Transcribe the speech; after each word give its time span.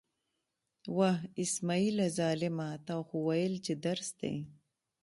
وه! 0.97 1.13
اسمعیله 1.43 2.05
ظالمه، 2.19 2.69
تا 2.87 2.95
خو 3.07 3.17
ویل 3.27 3.53
چې 3.65 3.73
درس 3.85 4.09
دی. 4.19 4.35